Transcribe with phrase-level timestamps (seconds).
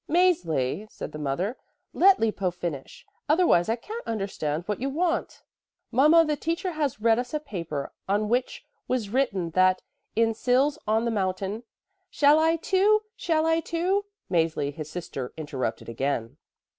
[0.09, 1.57] "Mäzli," said the mother,
[1.93, 5.43] "let Lippo finish; otherwise I can't understand what you want."
[5.91, 9.83] "Mama, the teacher has read us a paper, on which was written that
[10.15, 11.61] in Sils on the mountain"
[12.19, 13.03] "Shall I, too?
[13.15, 16.37] Shall I, too?" Mäzli, his sister, interrupted again.